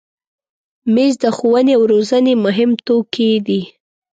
مېز 0.93 1.13
د 1.23 1.25
ښوونې 1.37 1.73
او 1.77 1.83
روزنې 1.93 2.33
مهم 2.45 2.71
توکي 2.85 3.31
دي. 3.47 3.61